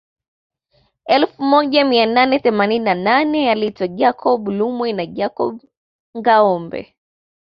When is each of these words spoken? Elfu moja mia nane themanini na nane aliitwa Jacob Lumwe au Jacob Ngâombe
Elfu 1.05 1.43
moja 1.43 1.85
mia 1.85 2.05
nane 2.05 2.39
themanini 2.39 2.85
na 2.85 2.95
nane 2.95 3.51
aliitwa 3.51 3.87
Jacob 3.87 4.47
Lumwe 4.49 4.91
au 4.91 5.05
Jacob 5.05 5.59
Ngâombe 6.17 6.95